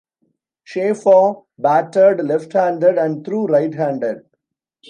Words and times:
Schaefer 0.63 1.43
batted 1.59 2.21
left-handed 2.25 2.97
and 2.97 3.23
threw 3.23 3.45
right-handed. 3.45 4.23